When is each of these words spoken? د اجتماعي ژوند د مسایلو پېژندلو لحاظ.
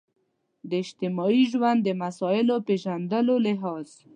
د 0.69 0.71
اجتماعي 0.83 1.43
ژوند 1.51 1.79
د 1.83 1.89
مسایلو 2.03 2.55
پېژندلو 2.67 3.35
لحاظ. 3.45 3.87